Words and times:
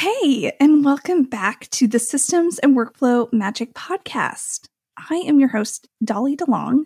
Hey, 0.00 0.50
and 0.58 0.82
welcome 0.82 1.24
back 1.24 1.68
to 1.72 1.86
the 1.86 1.98
Systems 1.98 2.58
and 2.60 2.74
Workflow 2.74 3.30
Magic 3.34 3.74
Podcast. 3.74 4.70
I 4.96 5.16
am 5.16 5.38
your 5.38 5.50
host, 5.50 5.90
Dolly 6.02 6.38
DeLong. 6.38 6.84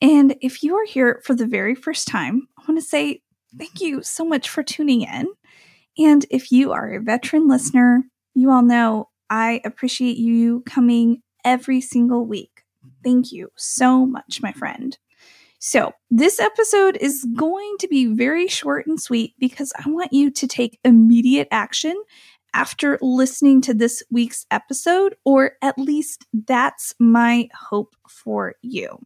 And 0.00 0.34
if 0.40 0.62
you 0.62 0.74
are 0.76 0.86
here 0.86 1.20
for 1.26 1.34
the 1.34 1.46
very 1.46 1.74
first 1.74 2.08
time, 2.08 2.48
I 2.56 2.62
want 2.66 2.80
to 2.80 2.88
say 2.88 3.20
thank 3.58 3.82
you 3.82 4.02
so 4.02 4.24
much 4.24 4.48
for 4.48 4.62
tuning 4.62 5.02
in. 5.02 5.26
And 5.98 6.24
if 6.30 6.50
you 6.50 6.72
are 6.72 6.94
a 6.94 7.02
veteran 7.02 7.48
listener, 7.48 8.04
you 8.32 8.50
all 8.50 8.62
know 8.62 9.10
I 9.28 9.60
appreciate 9.66 10.16
you 10.16 10.62
coming 10.64 11.20
every 11.44 11.82
single 11.82 12.24
week. 12.24 12.62
Thank 13.04 13.30
you 13.30 13.50
so 13.56 14.06
much, 14.06 14.40
my 14.40 14.52
friend. 14.52 14.96
So, 15.58 15.92
this 16.10 16.40
episode 16.40 16.98
is 17.00 17.26
going 17.34 17.76
to 17.78 17.88
be 17.88 18.04
very 18.04 18.48
short 18.48 18.86
and 18.86 19.00
sweet 19.00 19.32
because 19.38 19.72
I 19.82 19.88
want 19.88 20.12
you 20.12 20.30
to 20.30 20.46
take 20.46 20.78
immediate 20.84 21.48
action 21.50 21.94
after 22.54 22.98
listening 23.02 23.60
to 23.62 23.74
this 23.74 24.02
week's 24.10 24.46
episode, 24.50 25.16
or 25.24 25.52
at 25.60 25.78
least 25.78 26.24
that's 26.32 26.94
my 26.98 27.48
hope 27.52 27.94
for 28.08 28.54
you. 28.62 28.98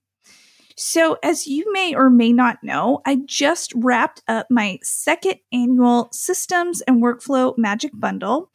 So, 0.76 1.16
as 1.24 1.48
you 1.48 1.72
may 1.72 1.92
or 1.92 2.08
may 2.08 2.32
not 2.32 2.62
know, 2.62 3.00
I 3.04 3.18
just 3.26 3.72
wrapped 3.74 4.22
up 4.28 4.46
my 4.48 4.78
second 4.84 5.36
annual 5.52 6.08
Systems 6.12 6.82
and 6.82 7.02
Workflow 7.02 7.58
Magic 7.58 7.90
Bundle, 7.94 8.52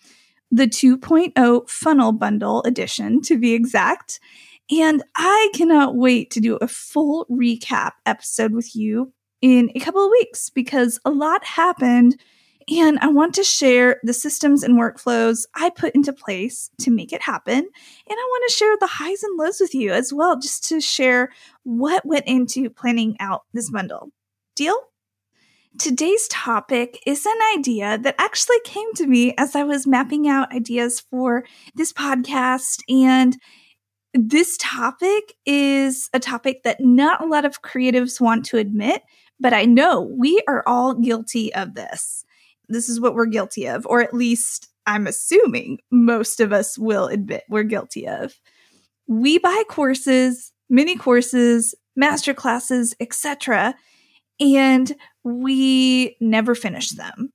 the 0.50 0.67
2.0 0.67 1.69
Funnel 1.69 2.13
Bundle 2.13 2.63
edition 2.63 3.22
to 3.23 3.38
be 3.38 3.53
exact. 3.53 4.22
And 4.72 5.03
I 5.17 5.50
cannot 5.53 5.97
wait 5.97 6.31
to 6.31 6.39
do 6.39 6.55
a 6.55 6.67
full 6.69 7.25
recap 7.30 7.91
episode 8.05 8.53
with 8.53 8.73
you 8.73 9.11
in 9.41 9.69
a 9.75 9.80
couple 9.81 10.05
of 10.05 10.11
weeks 10.11 10.50
because 10.50 11.02
a 11.03 11.11
lot 11.11 11.44
happened 11.44 12.16
and 12.69 13.00
I 13.00 13.08
want 13.08 13.36
to 13.36 13.44
share 13.44 14.00
the 14.03 14.14
systems 14.14 14.64
and 14.64 14.80
workflows 14.80 15.45
I 15.56 15.69
put 15.69 15.95
into 15.95 16.14
place 16.14 16.69
to 16.81 16.92
make 16.92 17.14
it 17.14 17.22
happen. 17.22 17.58
And 17.58 17.67
I 18.09 18.14
want 18.14 18.44
to 18.50 18.56
share 18.56 18.78
the 18.80 18.88
highs 18.88 19.23
and 19.23 19.38
lows 19.38 19.59
with 19.59 19.73
you 19.73 19.92
as 19.92 20.14
well, 20.14 20.39
just 20.39 20.67
to 20.69 20.81
share 20.81 21.30
what 21.64 22.06
went 22.06 22.25
into 22.28 22.69
planning 22.69 23.16
out 23.19 23.44
this 23.53 23.69
bundle. 23.69 24.09
Deal? 24.56 24.78
Today's 25.80 26.28
topic 26.28 27.02
is 27.08 27.25
an 27.25 27.58
idea 27.58 27.97
that 27.97 28.16
actually 28.19 28.59
came 28.64 28.94
to 28.94 29.08
me 29.08 29.34
as 29.38 29.56
I 29.56 29.64
was 29.64 29.88
mapping 29.88 30.28
out 30.28 30.53
ideas 30.53 31.00
for 31.00 31.45
this 31.73 31.91
podcast. 31.91 32.81
And 32.88 33.36
this 34.14 34.56
topic 34.58 35.34
is 35.47 36.09
a 36.14 36.19
topic 36.19 36.61
that 36.64 36.80
not 36.80 37.23
a 37.23 37.28
lot 37.28 37.45
of 37.45 37.64
creatives 37.64 38.22
want 38.22 38.45
to 38.45 38.58
admit, 38.58 39.02
but 39.39 39.53
I 39.53 39.66
know 39.66 40.02
we 40.02 40.44
are 40.47 40.64
all 40.67 40.94
guilty 40.94 41.52
of 41.56 41.73
this 41.73 42.23
this 42.69 42.89
is 42.89 43.00
what 43.00 43.14
we're 43.16 43.25
guilty 43.25 43.67
of, 43.67 43.86
or 43.86 44.02
at 44.02 44.14
least 44.14 44.69
I'm 44.86 45.08
assuming 45.08 45.80
most 45.92 46.39
of 46.39 46.52
us 46.52 46.78
will 46.78 47.08
admit 47.08 47.44
we're 47.50 47.64
guilty 47.64 48.08
of. 48.08 48.33
We 49.08 49.38
buy 49.38 49.64
courses, 49.69 50.52
mini 50.69 50.95
courses, 50.95 51.75
master 51.95 52.34
classes, 52.34 52.96
etc., 53.00 53.75
and 54.40 54.94
we 55.23 56.18
never 56.19 56.56
finish 56.56 56.90
them. 56.90 57.31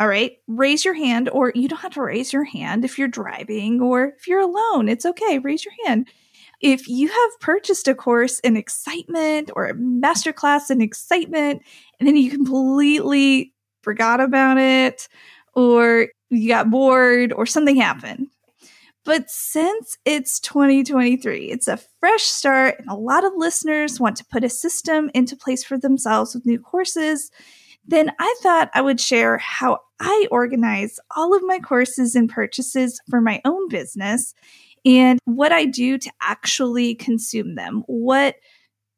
All 0.00 0.08
right, 0.08 0.32
raise 0.48 0.84
your 0.84 0.94
hand, 0.94 1.28
or 1.30 1.52
you 1.54 1.68
don't 1.68 1.80
have 1.80 1.94
to 1.94 2.02
raise 2.02 2.32
your 2.32 2.44
hand 2.44 2.84
if 2.84 2.98
you're 2.98 3.08
driving 3.08 3.80
or 3.80 4.12
if 4.18 4.26
you're 4.26 4.40
alone. 4.40 4.88
It's 4.88 5.06
okay, 5.06 5.38
raise 5.38 5.64
your 5.64 5.74
hand. 5.86 6.08
If 6.60 6.88
you 6.88 7.08
have 7.08 7.40
purchased 7.40 7.88
a 7.88 7.94
course 7.94 8.40
in 8.40 8.56
excitement 8.56 9.50
or 9.54 9.66
a 9.66 9.74
masterclass 9.74 10.70
in 10.70 10.80
excitement, 10.80 11.62
and 11.98 12.08
then 12.08 12.16
you 12.16 12.30
completely 12.30 13.53
forgot 13.84 14.20
about 14.20 14.58
it 14.58 15.08
or 15.54 16.08
you 16.30 16.48
got 16.48 16.70
bored 16.70 17.32
or 17.32 17.46
something 17.46 17.76
happened. 17.76 18.28
But 19.04 19.28
since 19.28 19.98
it's 20.06 20.40
2023, 20.40 21.50
it's 21.50 21.68
a 21.68 21.78
fresh 22.00 22.22
start, 22.22 22.76
and 22.78 22.88
a 22.88 22.94
lot 22.94 23.24
of 23.24 23.32
listeners 23.36 24.00
want 24.00 24.16
to 24.16 24.24
put 24.24 24.44
a 24.44 24.48
system 24.48 25.10
into 25.12 25.36
place 25.36 25.62
for 25.62 25.78
themselves 25.78 26.34
with 26.34 26.46
new 26.46 26.58
courses. 26.58 27.30
Then 27.86 28.12
I 28.18 28.34
thought 28.40 28.70
I 28.72 28.80
would 28.80 28.98
share 28.98 29.36
how 29.36 29.80
I 30.00 30.26
organize 30.30 30.98
all 31.14 31.36
of 31.36 31.42
my 31.42 31.58
courses 31.58 32.14
and 32.14 32.30
purchases 32.30 32.98
for 33.10 33.20
my 33.20 33.42
own 33.44 33.68
business 33.68 34.32
and 34.86 35.18
what 35.26 35.52
I 35.52 35.66
do 35.66 35.98
to 35.98 36.10
actually 36.22 36.94
consume 36.94 37.56
them. 37.56 37.84
What 37.86 38.36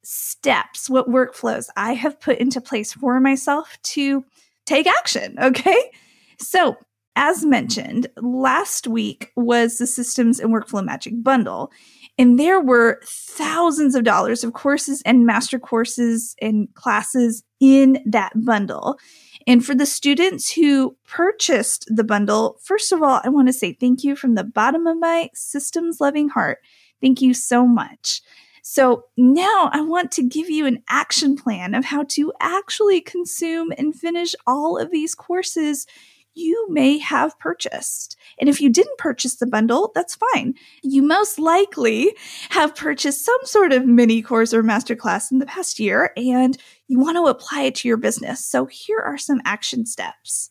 steps, 0.05 0.89
what 0.89 1.09
workflows 1.09 1.69
I 1.77 1.95
have 1.95 2.21
put 2.21 2.39
into 2.39 2.61
place 2.61 2.93
for 2.93 3.19
myself 3.19 3.77
to 3.83 4.25
take 4.67 4.87
action. 4.87 5.37
Okay. 5.43 5.91
So, 6.39 6.77
as 7.15 7.47
mentioned, 7.47 8.09
last 8.21 8.87
week 8.87 9.33
was 9.37 9.79
the 9.79 9.87
Systems 9.87 10.39
and 10.39 10.53
Workflow 10.53 10.85
Magic 10.85 11.15
Bundle. 11.23 11.73
And 12.19 12.39
there 12.39 12.61
were 12.61 13.01
thousands 13.05 13.95
of 13.95 14.05
dollars 14.05 14.45
of 14.45 14.53
courses 14.53 15.03
and 15.07 15.25
master 15.25 15.59
courses 15.59 16.35
and 16.43 16.73
classes 16.75 17.43
in 17.59 18.03
that 18.07 18.33
bundle. 18.45 18.99
And 19.47 19.65
for 19.65 19.75
the 19.75 19.87
students 19.87 20.53
who 20.53 20.97
purchased 21.07 21.87
the 21.89 22.05
bundle, 22.05 22.59
first 22.63 22.93
of 22.93 23.03
all, 23.03 23.21
I 23.23 23.29
want 23.29 23.49
to 23.49 23.53
say 23.53 23.73
thank 23.73 24.03
you 24.03 24.17
from 24.17 24.35
the 24.35 24.45
bottom 24.45 24.87
of 24.87 24.99
my 24.99 25.31
systems 25.35 26.01
loving 26.01 26.29
heart. 26.29 26.59
Thank 27.01 27.23
you 27.23 27.33
so 27.33 27.67
much. 27.67 28.21
So 28.69 29.05
now 29.17 29.71
I 29.73 29.81
want 29.81 30.11
to 30.13 30.25
give 30.25 30.51
you 30.51 30.67
an 30.67 30.83
action 30.89 31.37
plan 31.37 31.73
of 31.73 31.85
how 31.85 32.03
to 32.09 32.33
actually 32.41 33.01
consume 33.01 33.73
and 33.79 33.95
finish 33.95 34.35
all 34.45 34.77
of 34.77 34.91
these 34.91 35.15
courses 35.15 35.87
you 36.35 36.67
may 36.69 36.99
have 36.99 37.39
purchased. 37.39 38.17
And 38.41 38.49
if 38.49 38.61
you 38.61 38.69
didn't 38.69 38.99
purchase 38.99 39.37
the 39.37 39.47
bundle, 39.47 39.93
that's 39.95 40.19
fine. 40.35 40.55
You 40.83 41.03
most 41.03 41.39
likely 41.39 42.13
have 42.51 42.75
purchased 42.75 43.25
some 43.25 43.39
sort 43.45 43.73
of 43.73 43.87
mini 43.87 44.21
course 44.21 44.53
or 44.53 44.65
masterclass 44.65 45.31
in 45.31 45.39
the 45.39 45.47
past 45.47 45.79
year 45.79 46.11
and 46.17 46.59
you 46.89 46.99
want 46.99 47.17
to 47.19 47.27
apply 47.27 47.63
it 47.63 47.77
to 47.77 47.89
your 47.89 47.97
business. 47.97 48.45
So 48.45 48.67
here 48.67 48.99
are 48.99 49.17
some 49.17 49.41
action 49.45 49.87
steps. 49.87 50.51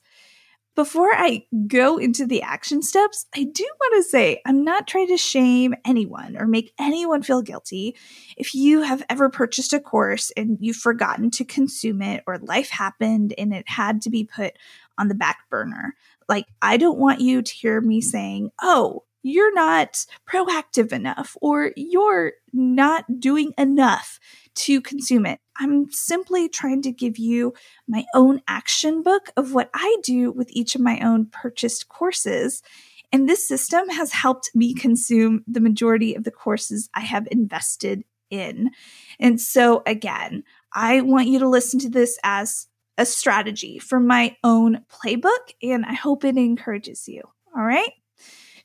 Before 0.76 1.14
I 1.14 1.46
go 1.68 1.98
into 1.98 2.26
the 2.26 2.42
action 2.42 2.82
steps, 2.82 3.26
I 3.34 3.46
do 3.46 3.64
want 3.64 4.04
to 4.04 4.10
say 4.10 4.42
I'm 4.46 4.66
not 4.66 4.88
trying 4.88 5.08
to 5.08 5.18
shame 5.18 5.74
anyone 5.86 6.36
or 6.38 6.48
make 6.48 6.74
anyone 6.78 7.24
feel 7.24 7.42
guilty. 7.42 7.96
If 8.36 8.54
you 8.54 8.82
have 8.82 9.02
ever 9.10 9.30
purchased 9.30 9.72
a 9.72 9.80
course 9.80 10.32
and 10.36 10.58
you've 10.60 10.76
forgotten 10.76 11.32
to 11.32 11.46
consume 11.46 12.02
it 12.02 12.24
or 12.28 12.40
life 12.40 12.70
happened 12.70 13.34
and 13.38 13.54
it 13.54 13.70
had 13.70 14.02
to 14.02 14.10
be 14.10 14.26
put 14.26 14.58
on 14.98 15.08
the 15.08 15.16
back 15.16 15.50
burner, 15.50 15.96
like 16.28 16.46
I 16.62 16.76
don't 16.76 17.00
want 17.00 17.22
you 17.22 17.42
to 17.42 17.54
hear 17.54 17.80
me 17.80 18.02
saying, 18.02 18.52
oh, 18.62 19.04
you're 19.26 19.54
not 19.56 20.06
proactive 20.30 20.94
enough 20.94 21.36
or 21.42 21.72
you're 21.76 22.34
not 22.54 23.20
doing 23.20 23.54
enough 23.58 24.20
to 24.54 24.80
consume 24.80 25.26
it. 25.26 25.40
I'm 25.58 25.92
simply 25.92 26.48
trying 26.48 26.84
to 26.84 26.92
give 26.92 27.18
you 27.18 27.56
my 27.88 28.06
own 28.14 28.42
action 28.48 29.02
book 29.02 29.32
of 29.36 29.52
what 29.52 29.72
I 29.74 29.98
do 30.04 30.32
with 30.32 30.52
each 30.52 30.76
of 30.76 30.82
my 30.82 31.00
own 31.00 31.26
purchased 31.26 31.90
courses. 31.90 32.62
And 33.12 33.28
this 33.28 33.48
system 33.48 33.90
has 33.90 34.12
helped 34.12 34.52
me 34.54 34.76
consume 34.76 35.44
the 35.48 35.60
majority 35.60 36.14
of 36.14 36.24
the 36.24 36.30
courses 36.30 36.88
I 36.94 37.02
have 37.02 37.28
invested 37.32 38.04
in. 38.30 38.70
And 39.20 39.42
so, 39.42 39.82
again, 39.88 40.44
I 40.72 41.02
want 41.02 41.30
you 41.30 41.40
to 41.40 41.50
listen 41.50 41.80
to 41.80 41.90
this 41.90 42.20
as 42.24 42.68
a 43.00 43.08
strategy 43.08 43.80
for 43.80 44.00
my 44.00 44.38
own 44.44 44.86
playbook, 44.88 45.54
and 45.64 45.84
I 45.84 45.94
hope 45.94 46.24
it 46.24 46.38
encourages 46.38 47.08
you. 47.08 47.24
All 47.58 47.64
right. 47.64 47.92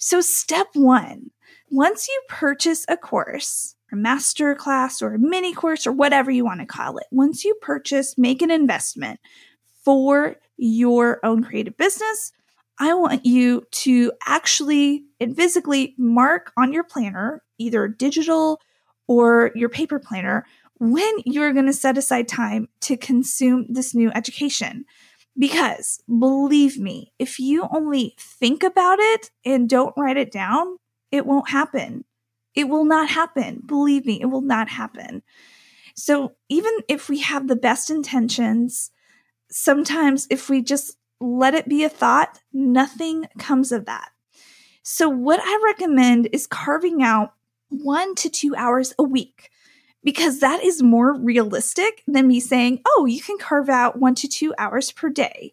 So, 0.02 0.22
step 0.22 0.68
one 0.72 1.30
once 1.70 2.08
you 2.08 2.22
purchase 2.26 2.86
a 2.88 2.96
course, 2.96 3.76
a 3.92 3.96
master 3.96 4.54
class 4.54 5.02
or 5.02 5.12
a 5.14 5.18
mini 5.18 5.52
course 5.52 5.86
or 5.86 5.92
whatever 5.92 6.30
you 6.30 6.42
want 6.42 6.60
to 6.60 6.66
call 6.66 6.96
it. 6.96 7.04
Once 7.10 7.44
you 7.44 7.54
purchase, 7.60 8.16
make 8.16 8.40
an 8.40 8.50
investment 8.50 9.20
for 9.84 10.36
your 10.56 11.20
own 11.22 11.44
creative 11.44 11.76
business. 11.76 12.32
I 12.78 12.94
want 12.94 13.26
you 13.26 13.66
to 13.72 14.10
actually 14.26 15.04
and 15.20 15.36
physically 15.36 15.94
mark 15.98 16.50
on 16.56 16.72
your 16.72 16.84
planner, 16.84 17.42
either 17.58 17.86
digital 17.86 18.58
or 19.06 19.50
your 19.54 19.68
paper 19.68 19.98
planner, 19.98 20.46
when 20.78 21.12
you're 21.26 21.52
going 21.52 21.66
to 21.66 21.74
set 21.74 21.98
aside 21.98 22.26
time 22.26 22.70
to 22.80 22.96
consume 22.96 23.66
this 23.68 23.94
new 23.94 24.10
education. 24.12 24.86
Because 25.40 26.02
believe 26.06 26.78
me, 26.78 27.14
if 27.18 27.40
you 27.40 27.66
only 27.72 28.14
think 28.18 28.62
about 28.62 28.98
it 29.00 29.30
and 29.42 29.70
don't 29.70 29.94
write 29.96 30.18
it 30.18 30.30
down, 30.30 30.76
it 31.10 31.24
won't 31.24 31.48
happen. 31.48 32.04
It 32.54 32.68
will 32.68 32.84
not 32.84 33.08
happen. 33.08 33.62
Believe 33.64 34.04
me, 34.04 34.20
it 34.20 34.26
will 34.26 34.42
not 34.42 34.68
happen. 34.68 35.22
So 35.96 36.34
even 36.50 36.72
if 36.88 37.08
we 37.08 37.20
have 37.20 37.48
the 37.48 37.56
best 37.56 37.88
intentions, 37.88 38.90
sometimes 39.50 40.26
if 40.30 40.50
we 40.50 40.60
just 40.60 40.98
let 41.22 41.54
it 41.54 41.68
be 41.68 41.84
a 41.84 41.88
thought, 41.88 42.40
nothing 42.52 43.26
comes 43.38 43.72
of 43.72 43.86
that. 43.86 44.10
So 44.82 45.08
what 45.08 45.40
I 45.42 45.58
recommend 45.64 46.28
is 46.32 46.46
carving 46.46 47.02
out 47.02 47.32
one 47.70 48.14
to 48.16 48.28
two 48.28 48.54
hours 48.56 48.92
a 48.98 49.04
week 49.04 49.48
because 50.02 50.40
that 50.40 50.62
is 50.64 50.82
more 50.82 51.14
realistic 51.14 52.02
than 52.06 52.28
me 52.28 52.40
saying, 52.40 52.80
oh, 52.86 53.06
you 53.06 53.20
can 53.20 53.38
carve 53.38 53.68
out 53.68 53.98
one 53.98 54.14
to 54.16 54.28
two 54.28 54.54
hours 54.58 54.92
per 54.92 55.10
day. 55.10 55.52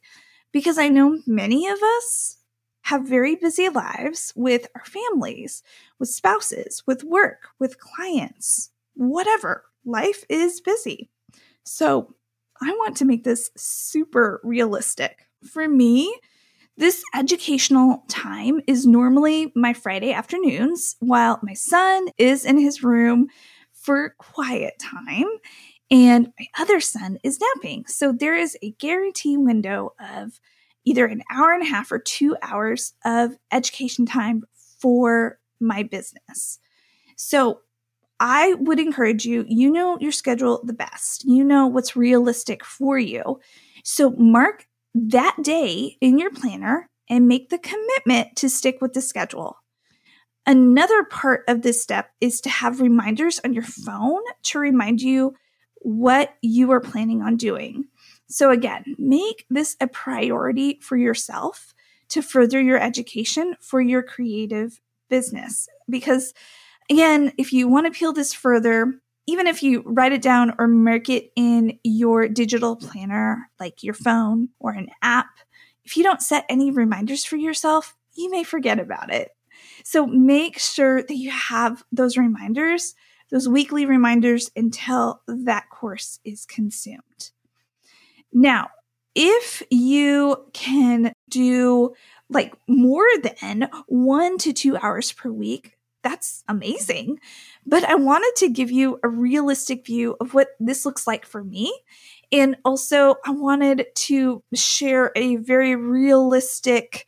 Because 0.51 0.77
I 0.77 0.87
know 0.87 1.19
many 1.27 1.67
of 1.67 1.79
us 1.97 2.37
have 2.83 3.07
very 3.07 3.35
busy 3.35 3.67
lives 3.67 4.31
with 4.35 4.67
our 4.73 4.85
families, 4.85 5.61
with 5.99 6.09
spouses, 6.09 6.83
with 6.87 7.03
work, 7.03 7.49
with 7.59 7.79
clients, 7.79 8.71
whatever. 8.93 9.65
Life 9.85 10.23
is 10.29 10.61
busy. 10.61 11.09
So 11.63 12.15
I 12.61 12.71
want 12.71 12.95
to 12.97 13.05
make 13.05 13.25
this 13.25 13.51
super 13.57 14.39
realistic. 14.43 15.27
For 15.43 15.67
me, 15.67 16.17
this 16.77 17.03
educational 17.13 18.03
time 18.07 18.61
is 18.67 18.85
normally 18.85 19.51
my 19.55 19.73
Friday 19.73 20.13
afternoons 20.13 20.95
while 20.99 21.39
my 21.43 21.53
son 21.53 22.07
is 22.17 22.45
in 22.45 22.57
his 22.57 22.83
room 22.83 23.27
for 23.87 24.13
quiet 24.17 24.73
time 24.79 25.29
and 25.89 26.33
my 26.37 26.45
other 26.59 26.81
son 26.81 27.17
is 27.23 27.39
napping. 27.39 27.85
So 27.87 28.11
there 28.11 28.35
is 28.35 28.57
a 28.61 28.71
guarantee 28.71 29.37
window 29.37 29.93
of 29.97 30.41
either 30.83 31.05
an 31.05 31.23
hour 31.31 31.53
and 31.53 31.63
a 31.63 31.69
half 31.69 31.89
or 31.89 31.99
two 31.99 32.35
hours 32.41 32.93
of 33.05 33.37
education 33.49 34.05
time 34.05 34.43
for 34.81 35.39
my 35.61 35.83
business. 35.83 36.59
So 37.15 37.61
I 38.19 38.55
would 38.55 38.77
encourage 38.77 39.23
you, 39.23 39.45
you 39.47 39.71
know 39.71 39.97
your 40.01 40.11
schedule 40.11 40.61
the 40.65 40.73
best. 40.73 41.23
You 41.23 41.45
know 41.45 41.67
what's 41.67 41.95
realistic 41.95 42.65
for 42.65 42.99
you. 42.99 43.39
So 43.85 44.09
mark 44.09 44.67
that 44.95 45.37
day 45.43 45.95
in 46.01 46.19
your 46.19 46.31
planner 46.31 46.89
and 47.09 47.29
make 47.29 47.51
the 47.51 47.59
commitment 47.59 48.35
to 48.35 48.49
stick 48.49 48.79
with 48.81 48.91
the 48.91 49.01
schedule. 49.01 49.55
Another 50.47 51.03
part 51.03 51.43
of 51.49 51.61
this 51.61 51.83
step 51.83 52.09
is 52.21 52.39
to 52.41 52.49
have 52.49 52.79
reminders 52.79 53.41
on 53.43 53.53
your 53.53 53.63
phone 53.63 54.21
to 54.43 54.59
remind 54.59 55.01
you 55.01 55.35
what 55.81 56.35
you 56.41 56.71
are 56.71 56.79
planning 56.79 57.21
on 57.21 57.35
doing. 57.35 57.83
So, 58.29 58.49
again, 58.49 58.95
make 58.97 59.45
this 59.49 59.75
a 59.81 59.87
priority 59.87 60.79
for 60.81 60.95
yourself 60.95 61.73
to 62.09 62.21
further 62.21 62.61
your 62.61 62.81
education 62.81 63.55
for 63.59 63.81
your 63.81 64.01
creative 64.01 64.79
business. 65.09 65.67
Because, 65.89 66.33
again, 66.89 67.33
if 67.37 67.51
you 67.51 67.67
want 67.67 67.85
to 67.85 67.97
peel 67.97 68.13
this 68.13 68.33
further, 68.33 69.01
even 69.27 69.47
if 69.47 69.61
you 69.61 69.83
write 69.85 70.13
it 70.13 70.21
down 70.21 70.53
or 70.57 70.67
mark 70.67 71.09
it 71.09 71.29
in 71.35 71.77
your 71.83 72.29
digital 72.29 72.77
planner, 72.77 73.49
like 73.59 73.83
your 73.83 73.93
phone 73.93 74.47
or 74.59 74.71
an 74.71 74.87
app, 75.01 75.27
if 75.83 75.97
you 75.97 76.03
don't 76.03 76.21
set 76.21 76.45
any 76.47 76.71
reminders 76.71 77.25
for 77.25 77.35
yourself, 77.35 77.97
you 78.15 78.31
may 78.31 78.43
forget 78.43 78.79
about 78.79 79.13
it. 79.13 79.31
So 79.89 80.05
make 80.05 80.59
sure 80.59 81.01
that 81.01 81.15
you 81.15 81.31
have 81.31 81.81
those 81.93 82.17
reminders, 82.17 82.93
those 83.31 83.47
weekly 83.47 83.85
reminders 83.85 84.51
until 84.53 85.21
that 85.29 85.69
course 85.69 86.19
is 86.25 86.45
consumed. 86.45 87.31
Now, 88.33 88.67
if 89.15 89.63
you 89.69 90.43
can 90.51 91.13
do 91.29 91.93
like 92.29 92.53
more 92.67 93.07
than 93.23 93.69
one 93.87 94.37
to 94.39 94.51
two 94.51 94.75
hours 94.75 95.13
per 95.13 95.31
week, 95.31 95.77
that's 96.03 96.43
amazing. 96.49 97.21
But 97.65 97.85
I 97.85 97.95
wanted 97.95 98.33
to 98.39 98.49
give 98.49 98.69
you 98.69 98.99
a 99.05 99.07
realistic 99.07 99.85
view 99.85 100.17
of 100.19 100.33
what 100.33 100.49
this 100.59 100.85
looks 100.85 101.07
like 101.07 101.25
for 101.25 101.45
me. 101.45 101.73
And 102.33 102.57
also, 102.65 103.15
I 103.25 103.31
wanted 103.31 103.85
to 103.95 104.43
share 104.53 105.13
a 105.15 105.37
very 105.37 105.77
realistic 105.77 107.07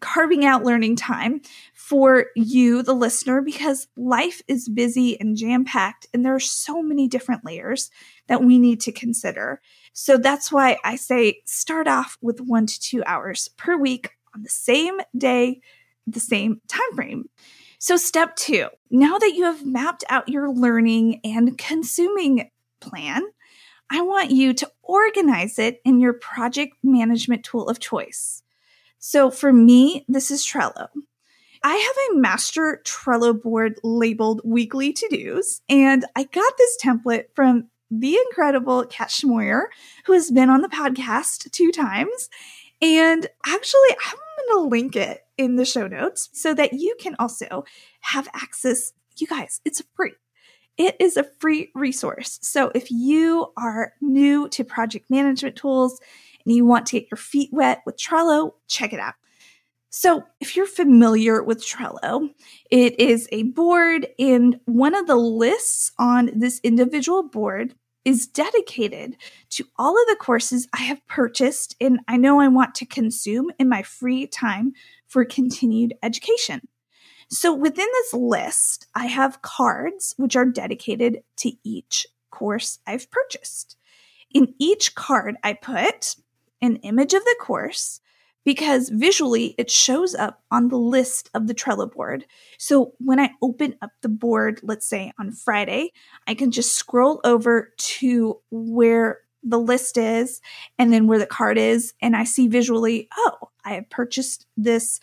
carving 0.00 0.44
out 0.44 0.64
learning 0.64 0.96
time 0.96 1.40
for 1.72 2.26
you, 2.36 2.82
the 2.82 2.94
listener, 2.94 3.40
because 3.40 3.88
life 3.96 4.42
is 4.48 4.68
busy 4.68 5.18
and 5.20 5.36
jam 5.36 5.64
packed, 5.64 6.06
and 6.12 6.24
there 6.24 6.34
are 6.34 6.40
so 6.40 6.82
many 6.82 7.08
different 7.08 7.44
layers 7.44 7.90
that 8.26 8.42
we 8.42 8.58
need 8.58 8.80
to 8.80 8.92
consider. 8.92 9.60
So 9.92 10.16
that's 10.16 10.50
why 10.50 10.78
I 10.84 10.96
say 10.96 11.40
start 11.46 11.88
off 11.88 12.18
with 12.20 12.40
one 12.40 12.66
to 12.66 12.80
two 12.80 13.02
hours 13.04 13.48
per 13.56 13.76
week 13.76 14.10
on 14.34 14.42
the 14.42 14.48
same 14.48 15.00
day, 15.16 15.60
the 16.06 16.20
same 16.20 16.60
time 16.68 16.94
frame. 16.94 17.28
So, 17.78 17.96
step 17.96 18.34
two 18.36 18.68
now 18.90 19.18
that 19.18 19.34
you 19.34 19.44
have 19.44 19.66
mapped 19.66 20.04
out 20.08 20.28
your 20.28 20.50
learning 20.50 21.20
and 21.22 21.58
consuming 21.58 22.50
plan, 22.80 23.22
I 23.90 24.00
want 24.00 24.30
you 24.30 24.54
to 24.54 24.70
organize 24.82 25.58
it 25.58 25.80
in 25.84 26.00
your 26.00 26.14
project 26.14 26.76
management 26.82 27.44
tool 27.44 27.68
of 27.68 27.80
choice. 27.80 28.43
So, 29.06 29.30
for 29.30 29.52
me, 29.52 30.06
this 30.08 30.30
is 30.30 30.46
Trello. 30.46 30.88
I 31.62 31.74
have 31.74 32.16
a 32.16 32.18
master 32.20 32.80
Trello 32.86 33.38
board 33.38 33.78
labeled 33.84 34.40
weekly 34.46 34.94
to 34.94 35.08
dos, 35.08 35.60
and 35.68 36.06
I 36.16 36.24
got 36.24 36.54
this 36.56 36.78
template 36.82 37.26
from 37.34 37.68
the 37.90 38.16
incredible 38.16 38.86
Kat 38.86 39.08
Schmoyer, 39.08 39.64
who 40.06 40.14
has 40.14 40.30
been 40.30 40.48
on 40.48 40.62
the 40.62 40.70
podcast 40.70 41.50
two 41.50 41.70
times. 41.70 42.30
And 42.80 43.26
actually, 43.44 43.90
I'm 44.06 44.16
going 44.48 44.62
to 44.62 44.68
link 44.70 44.96
it 44.96 45.26
in 45.36 45.56
the 45.56 45.66
show 45.66 45.86
notes 45.86 46.30
so 46.32 46.54
that 46.54 46.72
you 46.72 46.96
can 46.98 47.14
also 47.18 47.66
have 48.00 48.26
access. 48.32 48.94
You 49.18 49.26
guys, 49.26 49.60
it's 49.66 49.82
free. 49.94 50.14
It 50.78 50.96
is 50.98 51.18
a 51.18 51.28
free 51.40 51.70
resource. 51.74 52.38
So 52.40 52.72
if 52.74 52.90
you 52.90 53.52
are 53.58 53.92
new 54.00 54.48
to 54.48 54.64
project 54.64 55.10
management 55.10 55.56
tools 55.56 56.00
and 56.44 56.54
you 56.54 56.64
want 56.64 56.86
to 56.86 57.00
get 57.00 57.10
your 57.10 57.18
feet 57.18 57.50
wet 57.52 57.82
with 57.86 57.96
Trello, 57.96 58.52
check 58.68 58.92
it 58.92 59.00
out. 59.00 59.14
So, 59.90 60.24
if 60.40 60.56
you're 60.56 60.66
familiar 60.66 61.42
with 61.42 61.64
Trello, 61.64 62.28
it 62.68 62.98
is 62.98 63.28
a 63.30 63.44
board, 63.44 64.08
and 64.18 64.58
one 64.64 64.94
of 64.94 65.06
the 65.06 65.14
lists 65.14 65.92
on 65.98 66.30
this 66.34 66.60
individual 66.64 67.22
board 67.22 67.76
is 68.04 68.26
dedicated 68.26 69.16
to 69.50 69.64
all 69.78 69.92
of 69.92 70.06
the 70.08 70.16
courses 70.16 70.68
I 70.72 70.82
have 70.82 71.06
purchased 71.06 71.74
and 71.80 72.00
I 72.06 72.16
know 72.16 72.40
I 72.40 72.48
want 72.48 72.74
to 72.76 72.86
consume 72.86 73.50
in 73.58 73.68
my 73.68 73.82
free 73.82 74.26
time 74.26 74.72
for 75.06 75.24
continued 75.24 75.94
education. 76.02 76.60
So 77.30 77.54
within 77.54 77.86
this 77.86 78.12
list, 78.12 78.86
I 78.94 79.06
have 79.06 79.42
cards 79.42 80.14
which 80.18 80.36
are 80.36 80.44
dedicated 80.44 81.22
to 81.38 81.52
each 81.64 82.06
course 82.30 82.78
I've 82.86 83.10
purchased. 83.10 83.76
In 84.32 84.54
each 84.58 84.94
card, 84.94 85.36
I 85.42 85.54
put 85.54 86.16
an 86.64 86.76
image 86.76 87.14
of 87.14 87.24
the 87.24 87.36
course 87.40 88.00
because 88.44 88.90
visually 88.90 89.54
it 89.58 89.70
shows 89.70 90.14
up 90.14 90.42
on 90.50 90.68
the 90.68 90.76
list 90.76 91.30
of 91.34 91.46
the 91.46 91.54
Trello 91.54 91.90
board. 91.90 92.26
So 92.58 92.92
when 92.98 93.18
I 93.18 93.30
open 93.42 93.76
up 93.80 93.90
the 94.02 94.08
board, 94.08 94.60
let's 94.62 94.88
say 94.88 95.12
on 95.18 95.32
Friday, 95.32 95.92
I 96.26 96.34
can 96.34 96.50
just 96.50 96.76
scroll 96.76 97.20
over 97.24 97.72
to 97.76 98.40
where 98.50 99.20
the 99.42 99.58
list 99.58 99.96
is 99.96 100.40
and 100.78 100.92
then 100.92 101.06
where 101.06 101.18
the 101.18 101.26
card 101.26 101.58
is. 101.58 101.94
And 102.00 102.16
I 102.16 102.24
see 102.24 102.48
visually, 102.48 103.08
oh, 103.16 103.50
I 103.64 103.74
have 103.74 103.90
purchased 103.90 104.46
this 104.56 105.00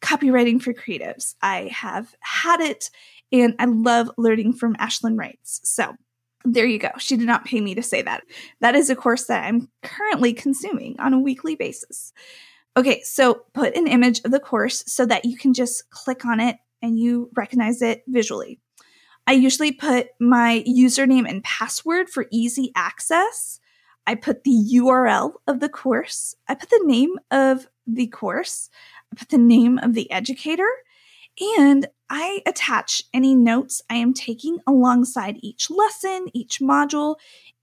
copywriting 0.00 0.60
for 0.60 0.72
creatives. 0.72 1.34
I 1.42 1.70
have 1.72 2.14
had 2.20 2.60
it 2.60 2.90
and 3.32 3.54
I 3.58 3.66
love 3.66 4.10
learning 4.16 4.54
from 4.54 4.74
Ashlyn 4.76 5.18
Writes. 5.18 5.60
So 5.64 5.94
there 6.44 6.66
you 6.66 6.78
go. 6.78 6.90
She 6.98 7.16
did 7.16 7.26
not 7.26 7.44
pay 7.44 7.60
me 7.60 7.74
to 7.74 7.82
say 7.82 8.02
that. 8.02 8.22
That 8.60 8.74
is 8.74 8.90
a 8.90 8.96
course 8.96 9.24
that 9.26 9.44
I'm 9.44 9.68
currently 9.82 10.32
consuming 10.32 10.98
on 10.98 11.12
a 11.12 11.20
weekly 11.20 11.54
basis. 11.54 12.12
Okay, 12.76 13.02
so 13.02 13.42
put 13.52 13.76
an 13.76 13.86
image 13.86 14.20
of 14.24 14.30
the 14.30 14.40
course 14.40 14.84
so 14.86 15.04
that 15.06 15.24
you 15.24 15.36
can 15.36 15.52
just 15.52 15.90
click 15.90 16.24
on 16.24 16.40
it 16.40 16.56
and 16.82 16.98
you 16.98 17.30
recognize 17.36 17.82
it 17.82 18.02
visually. 18.06 18.58
I 19.26 19.32
usually 19.32 19.72
put 19.72 20.08
my 20.18 20.64
username 20.66 21.28
and 21.28 21.44
password 21.44 22.08
for 22.08 22.26
easy 22.30 22.72
access. 22.74 23.60
I 24.06 24.14
put 24.14 24.44
the 24.44 24.72
URL 24.74 25.34
of 25.46 25.60
the 25.60 25.68
course. 25.68 26.34
I 26.48 26.54
put 26.54 26.70
the 26.70 26.82
name 26.84 27.18
of 27.30 27.68
the 27.86 28.06
course. 28.06 28.70
I 29.12 29.16
put 29.16 29.28
the 29.28 29.38
name 29.38 29.78
of 29.78 29.94
the 29.94 30.10
educator. 30.10 30.68
And 31.40 31.86
I 32.10 32.42
attach 32.46 33.02
any 33.14 33.34
notes 33.34 33.82
I 33.88 33.94
am 33.96 34.12
taking 34.12 34.58
alongside 34.66 35.38
each 35.40 35.70
lesson, 35.70 36.26
each 36.34 36.60
module 36.60 37.16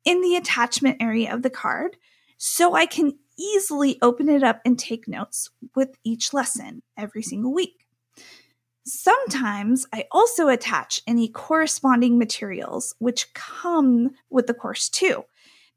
in 0.06 0.22
the 0.22 0.36
attachment 0.36 0.98
area 1.02 1.34
of 1.34 1.44
the 1.44 1.50
card 1.50 1.98
so 2.38 2.74
I 2.74 2.86
can 2.86 3.14
easily 3.38 3.98
open 4.02 4.30
it 4.30 4.44
up 4.44 4.62
and 4.66 4.80
take 4.80 5.08
notes 5.08 5.50
with 5.76 5.90
each 6.04 6.34
lesson 6.34 6.82
every 6.98 7.22
single 7.22 7.54
week. 7.54 7.86
Sometimes 8.86 9.86
I 9.94 10.06
also 10.12 10.48
attach 10.48 11.02
any 11.06 11.28
corresponding 11.28 12.18
materials 12.18 12.96
which 13.00 13.34
come 13.34 14.12
with 14.30 14.48
the 14.48 14.54
course 14.54 14.88
too. 14.90 15.26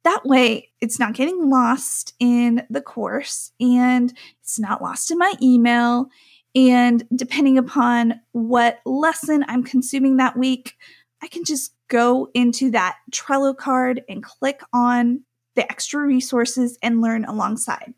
That 0.04 0.24
way, 0.24 0.70
it's 0.80 0.98
not 0.98 1.14
getting 1.14 1.50
lost 1.50 2.14
in 2.20 2.62
the 2.70 2.80
course 2.80 3.52
and 3.60 4.16
it's 4.40 4.58
not 4.58 4.80
lost 4.80 5.10
in 5.10 5.18
my 5.18 5.34
email. 5.42 6.08
And 6.54 7.04
depending 7.14 7.58
upon 7.58 8.20
what 8.32 8.80
lesson 8.84 9.44
I'm 9.48 9.62
consuming 9.62 10.16
that 10.16 10.36
week, 10.36 10.76
I 11.22 11.28
can 11.28 11.44
just 11.44 11.74
go 11.88 12.28
into 12.34 12.70
that 12.70 12.96
Trello 13.12 13.56
card 13.56 14.02
and 14.08 14.22
click 14.22 14.60
on 14.72 15.22
the 15.54 15.70
extra 15.70 16.00
resources 16.00 16.78
and 16.82 17.00
learn 17.00 17.24
alongside. 17.24 17.94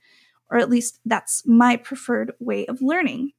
Or 0.50 0.58
at 0.58 0.70
least 0.70 0.98
that's 1.06 1.46
my 1.46 1.76
preferred 1.76 2.32
way 2.40 2.66
of 2.66 2.82
learning. 2.82 3.32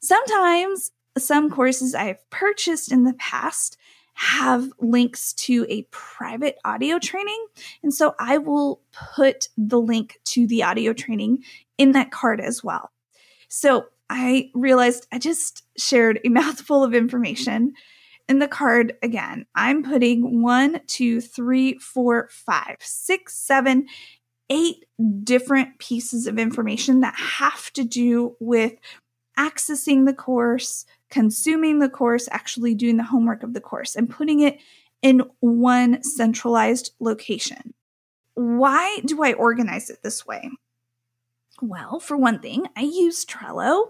Sometimes 0.00 0.92
some 1.18 1.50
courses 1.50 1.94
I've 1.94 2.28
purchased 2.30 2.92
in 2.92 3.04
the 3.04 3.14
past 3.14 3.76
have 4.14 4.70
links 4.78 5.32
to 5.32 5.66
a 5.68 5.82
private 5.90 6.56
audio 6.64 6.98
training. 6.98 7.46
And 7.82 7.92
so 7.92 8.14
I 8.20 8.38
will 8.38 8.80
put 9.16 9.48
the 9.56 9.80
link 9.80 10.20
to 10.26 10.46
the 10.46 10.62
audio 10.62 10.92
training 10.92 11.42
in 11.78 11.92
that 11.92 12.12
card 12.12 12.40
as 12.40 12.62
well. 12.62 12.92
So 13.48 13.86
I 14.16 14.52
realized 14.54 15.08
I 15.10 15.18
just 15.18 15.64
shared 15.76 16.20
a 16.24 16.28
mouthful 16.30 16.84
of 16.84 16.94
information. 16.94 17.74
In 18.26 18.38
the 18.38 18.48
card, 18.48 18.94
again, 19.02 19.44
I'm 19.54 19.82
putting 19.82 20.40
one, 20.40 20.80
two, 20.86 21.20
three, 21.20 21.76
four, 21.78 22.30
five, 22.30 22.76
six, 22.80 23.34
seven, 23.34 23.86
eight 24.48 24.84
different 25.24 25.78
pieces 25.78 26.26
of 26.26 26.38
information 26.38 27.00
that 27.00 27.14
have 27.16 27.70
to 27.72 27.84
do 27.84 28.36
with 28.40 28.74
accessing 29.38 30.06
the 30.06 30.14
course, 30.14 30.86
consuming 31.10 31.80
the 31.80 31.88
course, 31.88 32.28
actually 32.30 32.74
doing 32.74 32.96
the 32.96 33.02
homework 33.02 33.42
of 33.42 33.52
the 33.52 33.60
course, 33.60 33.96
and 33.96 34.08
putting 34.08 34.40
it 34.40 34.58
in 35.02 35.22
one 35.40 36.02
centralized 36.02 36.92
location. 37.00 37.74
Why 38.34 39.00
do 39.04 39.22
I 39.22 39.32
organize 39.34 39.90
it 39.90 40.02
this 40.02 40.24
way? 40.24 40.50
Well, 41.62 42.00
for 42.00 42.16
one 42.16 42.40
thing, 42.40 42.66
I 42.76 42.82
use 42.82 43.24
Trello 43.24 43.86